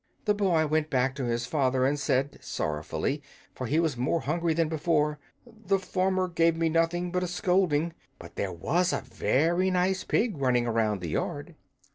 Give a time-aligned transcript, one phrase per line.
[0.25, 3.21] The boy went back to his father, and said, sorrowfully,
[3.53, 7.93] for he was more hungry than before, "The farmer gave me nothing but a scolding;
[8.17, 11.53] but there was a very nice pig running around the yard."